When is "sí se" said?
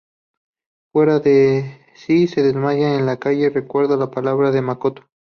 1.93-2.41